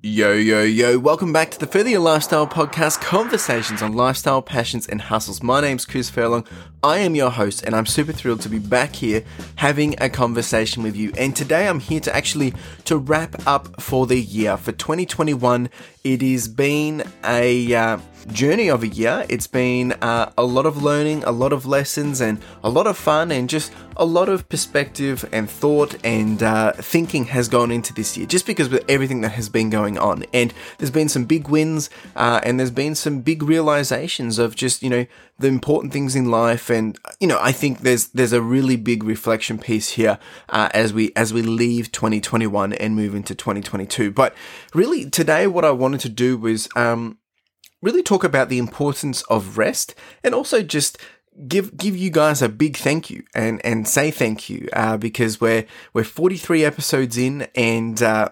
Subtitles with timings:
[0.00, 4.86] Yo, yo, yo, welcome back to the Further Your Lifestyle podcast, conversations on lifestyle, passions,
[4.86, 5.42] and hustles.
[5.42, 6.46] My name's Chris Furlong.
[6.82, 9.24] I am your host, and I'm super thrilled to be back here
[9.56, 11.12] having a conversation with you.
[11.18, 12.54] And today I'm here to actually
[12.84, 14.56] to wrap up for the year.
[14.56, 15.70] For 2021,
[16.04, 17.98] it has been a uh,
[18.28, 19.26] journey of a year.
[19.28, 22.96] It's been uh, a lot of learning, a lot of lessons, and a lot of
[22.96, 27.92] fun, and just a lot of perspective and thought and uh, thinking has gone into
[27.92, 30.24] this year, just because with everything that has been going on.
[30.32, 34.82] And there's been some big wins, uh, and there's been some big realizations of just
[34.82, 35.06] you know
[35.38, 36.67] the important things in life.
[36.70, 40.18] And you know, I think there's there's a really big reflection piece here
[40.48, 44.10] uh, as we as we leave 2021 and move into 2022.
[44.10, 44.34] But
[44.74, 47.18] really, today what I wanted to do was um,
[47.82, 50.98] really talk about the importance of rest and also just
[51.46, 55.40] give give you guys a big thank you and and say thank you uh, because
[55.40, 58.30] we're we're 43 episodes in and uh,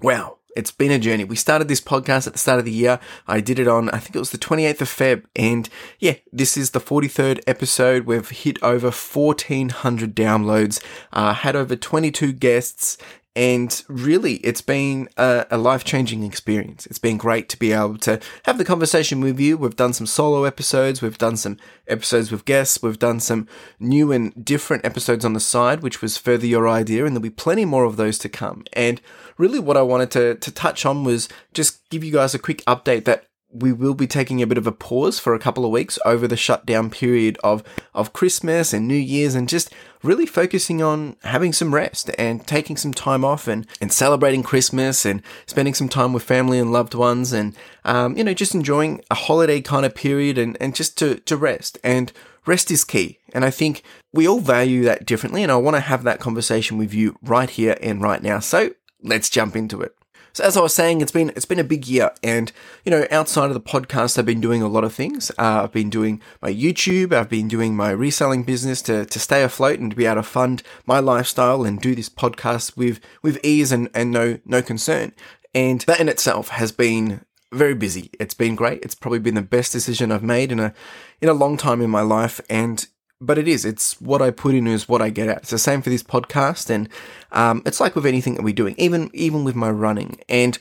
[0.00, 1.24] wow it's been a journey.
[1.24, 3.00] We started this podcast at the start of the year.
[3.26, 5.24] I did it on, I think it was the 28th of Feb.
[5.34, 8.04] And yeah, this is the 43rd episode.
[8.04, 12.98] We've hit over 1400 downloads, uh, had over 22 guests,
[13.34, 16.84] and really, it's been a, a life changing experience.
[16.86, 19.56] It's been great to be able to have the conversation with you.
[19.56, 21.56] We've done some solo episodes, we've done some
[21.88, 23.48] episodes with guests, we've done some
[23.80, 27.30] new and different episodes on the side, which was further your idea, and there'll be
[27.30, 28.64] plenty more of those to come.
[28.74, 29.00] And
[29.38, 32.62] really, what I wanted to, to touch on was just give you guys a quick
[32.66, 35.70] update that we will be taking a bit of a pause for a couple of
[35.70, 37.62] weeks over the shutdown period of,
[37.94, 39.72] of Christmas and New Year's and just
[40.02, 45.04] really focusing on having some rest and taking some time off and, and celebrating Christmas
[45.04, 49.02] and spending some time with family and loved ones and, um, you know, just enjoying
[49.10, 51.78] a holiday kind of period and, and just to, to rest.
[51.84, 52.12] And
[52.46, 53.18] rest is key.
[53.34, 55.42] And I think we all value that differently.
[55.42, 58.38] And I want to have that conversation with you right here and right now.
[58.38, 58.70] So
[59.02, 59.94] let's jump into it.
[60.34, 62.50] So as I was saying, it's been it's been a big year, and
[62.84, 65.30] you know, outside of the podcast, I've been doing a lot of things.
[65.38, 69.42] Uh, I've been doing my YouTube, I've been doing my reselling business to to stay
[69.42, 73.38] afloat and to be able to fund my lifestyle and do this podcast with with
[73.42, 75.12] ease and and no no concern.
[75.54, 78.10] And that in itself has been very busy.
[78.18, 78.82] It's been great.
[78.82, 80.72] It's probably been the best decision I've made in a
[81.20, 82.86] in a long time in my life, and
[83.22, 83.64] but it is.
[83.64, 85.38] It's what I put in is what I get out.
[85.38, 86.88] It's the same for this podcast, and
[87.30, 90.20] um, it's like with anything that we're doing, even even with my running.
[90.28, 90.58] And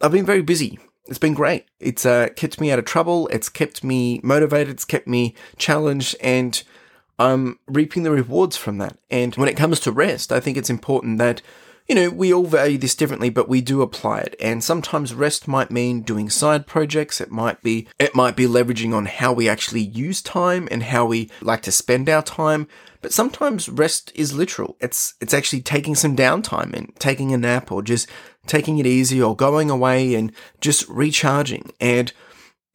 [0.00, 0.78] I've been very busy.
[1.06, 1.66] It's been great.
[1.80, 3.28] It's uh, kept me out of trouble.
[3.28, 4.70] It's kept me motivated.
[4.70, 6.60] It's kept me challenged, and
[7.18, 8.98] I'm reaping the rewards from that.
[9.10, 11.42] And when it comes to rest, I think it's important that
[11.88, 14.36] you know, we all value this differently, but we do apply it.
[14.40, 17.18] And sometimes rest might mean doing side projects.
[17.18, 21.06] It might be, it might be leveraging on how we actually use time and how
[21.06, 22.68] we like to spend our time.
[23.00, 24.76] But sometimes rest is literal.
[24.80, 28.06] It's, it's actually taking some downtime and taking a nap or just
[28.46, 31.72] taking it easy or going away and just recharging.
[31.80, 32.12] And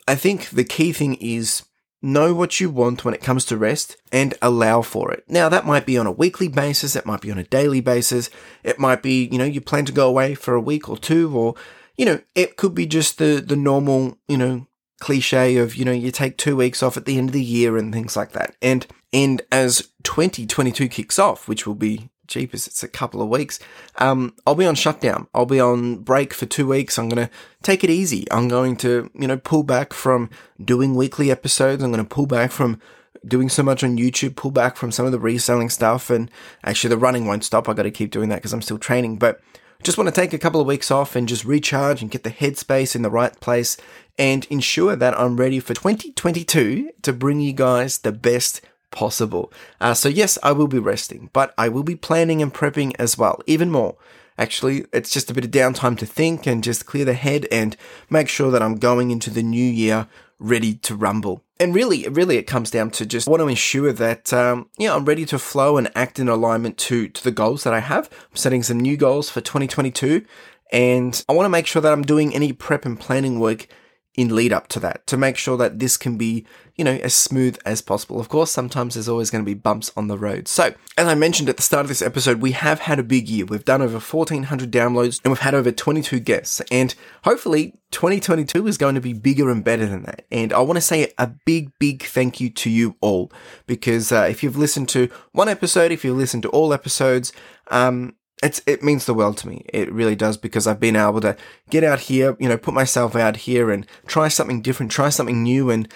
[0.07, 1.63] I think the key thing is
[2.03, 5.23] know what you want when it comes to rest and allow for it.
[5.27, 8.29] Now, that might be on a weekly basis, it might be on a daily basis,
[8.63, 11.35] it might be, you know, you plan to go away for a week or two,
[11.35, 11.55] or,
[11.97, 14.67] you know, it could be just the, the normal, you know,
[14.99, 17.77] cliche of, you know, you take two weeks off at the end of the year
[17.77, 18.55] and things like that.
[18.61, 23.59] And, and as 2022 kicks off, which will be jeepers, it's a couple of weeks.
[23.97, 25.27] Um, I'll be on shutdown.
[25.33, 26.97] I'll be on break for two weeks.
[26.97, 28.25] I'm going to take it easy.
[28.31, 30.29] I'm going to, you know, pull back from
[30.63, 31.83] doing weekly episodes.
[31.83, 32.79] I'm going to pull back from
[33.25, 36.09] doing so much on YouTube, pull back from some of the reselling stuff.
[36.09, 36.29] And
[36.63, 37.67] actually, the running won't stop.
[37.69, 39.17] I got to keep doing that because I'm still training.
[39.17, 39.41] But
[39.83, 42.31] just want to take a couple of weeks off and just recharge and get the
[42.31, 43.75] headspace in the right place
[44.17, 48.61] and ensure that I'm ready for 2022 to bring you guys the best
[48.93, 49.51] possible.
[49.81, 53.17] Uh, so, yes, I will be resting, but I will be planning and prepping as
[53.17, 53.97] well, even more.
[54.37, 57.75] Actually, it's just a bit of downtime to think and just clear the head and
[58.09, 60.07] make sure that I'm going into the new year
[60.39, 61.43] ready to rumble.
[61.59, 65.05] And really, really, it comes down to just want to ensure that, um, yeah, I'm
[65.05, 68.09] ready to flow and act in alignment to, to the goals that I have.
[68.31, 70.25] I'm setting some new goals for 2022
[70.71, 73.67] and I want to make sure that I'm doing any prep and planning work
[74.15, 76.45] in lead up to that to make sure that this can be,
[76.75, 78.19] you know, as smooth as possible.
[78.19, 80.47] Of course, sometimes there's always going to be bumps on the road.
[80.47, 83.27] So, as I mentioned at the start of this episode, we have had a big
[83.27, 83.45] year.
[83.45, 86.93] We've done over 1400 downloads and we've had over 22 guests and
[87.23, 90.25] hopefully 2022 is going to be bigger and better than that.
[90.31, 93.31] And I want to say a big, big thank you to you all
[93.65, 97.33] because uh, if you've listened to one episode, if you've listened to all episodes,
[97.71, 99.65] um, it's it means the world to me.
[99.73, 101.35] It really does because I've been able to
[101.69, 105.41] get out here, you know, put myself out here and try something different, try something
[105.41, 105.87] new, and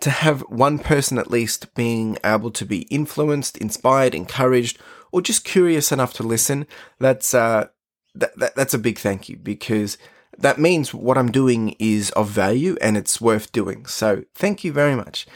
[0.00, 4.78] to have one person at least being able to be influenced, inspired, encouraged,
[5.12, 6.66] or just curious enough to listen.
[6.98, 7.68] That's uh,
[8.14, 9.96] that, that that's a big thank you because
[10.36, 13.86] that means what I'm doing is of value and it's worth doing.
[13.86, 15.26] So thank you very much.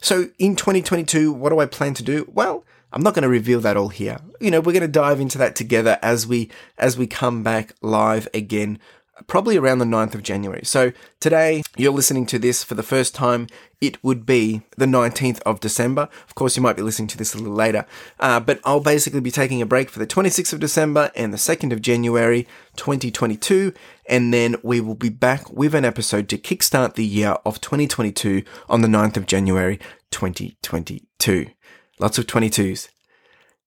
[0.00, 2.30] So in 2022, what do I plan to do?
[2.32, 4.18] Well, I'm not going to reveal that all here.
[4.40, 7.72] You know, we're going to dive into that together as we as we come back
[7.82, 8.78] live again
[9.26, 10.62] probably around the 9th of January.
[10.64, 13.46] So today you're listening to this for the first time.
[13.80, 16.08] It would be the 19th of December.
[16.26, 17.86] Of course, you might be listening to this a little later,
[18.18, 21.38] uh, but I'll basically be taking a break for the 26th of December and the
[21.38, 22.46] 2nd of January
[22.76, 23.72] 2022.
[24.08, 28.42] And then we will be back with an episode to kickstart the year of 2022
[28.68, 29.78] on the 9th of January
[30.10, 31.46] 2022.
[32.00, 32.88] Lots of 22s.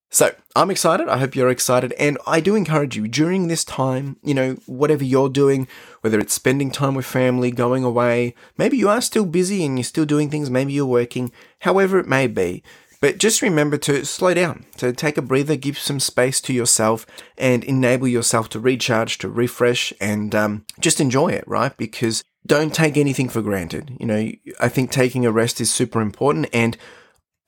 [0.10, 1.08] So I'm excited.
[1.08, 1.94] I hope you're excited.
[1.94, 5.68] And I do encourage you during this time, you know, whatever you're doing,
[6.02, 9.84] whether it's spending time with family, going away, maybe you are still busy and you're
[9.84, 12.64] still doing things, maybe you're working, however it may be.
[13.02, 17.06] But just remember to slow down, to take a breather, give some space to yourself,
[17.38, 21.76] and enable yourself to recharge, to refresh, and um, just enjoy it, right?
[21.76, 23.98] Because don't take anything for granted.
[24.00, 26.48] You know, I think taking a rest is super important.
[26.54, 26.78] And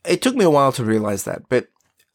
[0.07, 1.67] it took me a while to realize that, but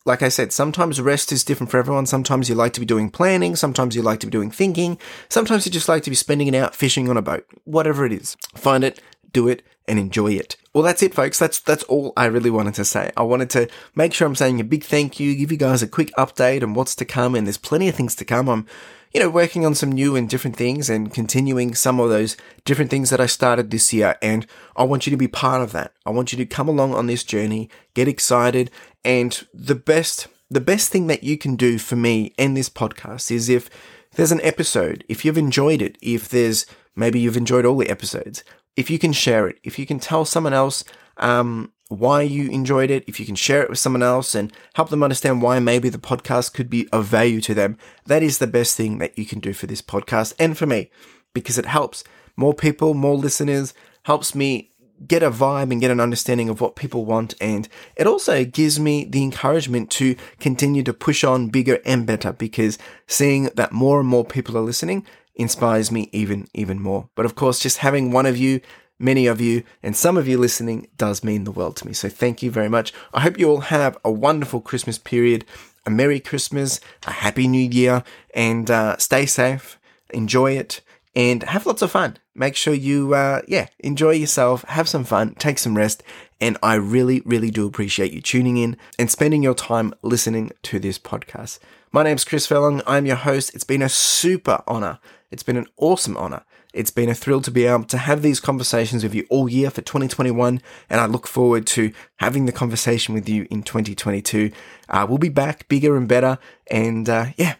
[0.06, 2.06] like I said, sometimes rest is different for everyone.
[2.06, 3.54] Sometimes you like to be doing planning.
[3.54, 4.98] Sometimes you like to be doing thinking.
[5.28, 7.46] Sometimes you just like to be spending it out fishing on a boat.
[7.64, 8.36] Whatever it is.
[8.54, 9.00] Find it,
[9.32, 10.56] do it, and enjoy it.
[10.72, 11.38] Well, that's it, folks.
[11.38, 13.10] That's, that's all I really wanted to say.
[13.16, 15.88] I wanted to make sure I'm saying a big thank you, give you guys a
[15.88, 18.48] quick update on what's to come, and there's plenty of things to come.
[18.48, 18.66] I'm
[19.12, 22.90] you know, working on some new and different things and continuing some of those different
[22.90, 24.16] things that I started this year.
[24.22, 24.46] And
[24.76, 25.92] I want you to be part of that.
[26.06, 28.70] I want you to come along on this journey, get excited.
[29.04, 33.30] And the best, the best thing that you can do for me and this podcast
[33.30, 33.68] is if
[34.14, 38.44] there's an episode, if you've enjoyed it, if there's maybe you've enjoyed all the episodes,
[38.76, 40.84] if you can share it, if you can tell someone else,
[41.16, 44.90] um, why you enjoyed it, if you can share it with someone else and help
[44.90, 47.76] them understand why maybe the podcast could be of value to them,
[48.06, 50.88] that is the best thing that you can do for this podcast and for me
[51.34, 52.04] because it helps
[52.36, 54.70] more people, more listeners, helps me
[55.04, 57.34] get a vibe and get an understanding of what people want.
[57.40, 62.32] And it also gives me the encouragement to continue to push on bigger and better
[62.32, 62.78] because
[63.08, 65.04] seeing that more and more people are listening
[65.34, 67.08] inspires me even, even more.
[67.16, 68.60] But of course, just having one of you
[69.00, 71.92] many of you, and some of you listening does mean the world to me.
[71.92, 72.92] So thank you very much.
[73.12, 75.44] I hope you all have a wonderful Christmas period,
[75.86, 78.04] a Merry Christmas, a Happy New Year,
[78.34, 79.80] and uh, stay safe,
[80.10, 80.82] enjoy it,
[81.16, 82.18] and have lots of fun.
[82.34, 86.02] Make sure you, uh, yeah, enjoy yourself, have some fun, take some rest,
[86.40, 90.78] and I really, really do appreciate you tuning in and spending your time listening to
[90.78, 91.58] this podcast.
[91.90, 92.82] My name's Chris Furlong.
[92.86, 93.54] I'm your host.
[93.54, 95.00] It's been a super honor.
[95.30, 98.40] It's been an awesome honor it's been a thrill to be able to have these
[98.40, 103.14] conversations with you all year for 2021, and I look forward to having the conversation
[103.14, 104.50] with you in 2022.
[104.88, 106.38] Uh, we'll be back bigger and better,
[106.70, 107.56] and uh, yeah,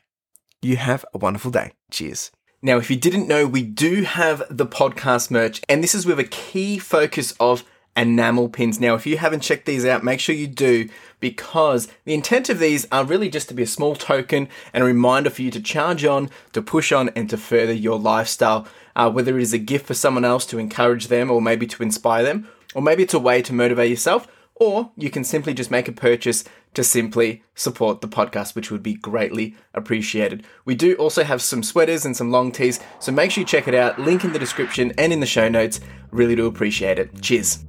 [0.63, 1.73] you have a wonderful day.
[1.91, 2.31] Cheers.
[2.63, 6.19] Now, if you didn't know, we do have the podcast merch, and this is with
[6.19, 7.65] a key focus of
[8.01, 8.81] enamel pins.
[8.81, 10.89] Now, if you haven't checked these out, make sure you do
[11.21, 14.87] because the intent of these are really just to be a small token and a
[14.87, 18.67] reminder for you to charge on, to push on, and to further your lifestyle
[18.97, 21.83] uh, whether it is a gift for someone else to encourage them or maybe to
[21.83, 25.71] inspire them, or maybe it's a way to motivate yourself, or you can simply just
[25.71, 26.45] make a purchase
[26.75, 30.45] to simply support the podcast, which would be greatly appreciated.
[30.65, 33.67] We do also have some sweaters and some long tees, so make sure you check
[33.67, 33.99] it out.
[33.99, 35.81] Link in the description and in the show notes.
[36.11, 37.23] Really do appreciate it.
[37.23, 37.65] Cheers.